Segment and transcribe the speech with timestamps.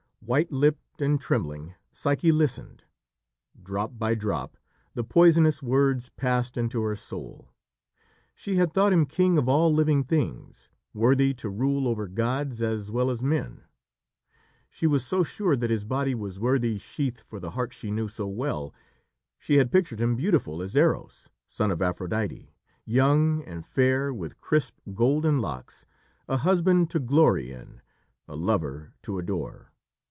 [0.23, 2.83] White lipped and trembling, Psyche listened.
[3.61, 4.55] Drop by drop
[4.93, 7.51] the poisonous words passed into her soul.
[8.35, 12.91] She had thought him king of all living things worthy to rule over gods as
[12.91, 13.63] well as men.
[14.69, 18.07] She was so sure that his body was worthy sheath for the heart she knew
[18.07, 18.73] so well....
[19.39, 22.53] She had pictured him beautiful as Eros, son of Aphrodite
[22.85, 25.87] young and fair, with crisp, golden locks
[26.29, 27.81] a husband to glory in
[28.27, 29.69] a lover to adore.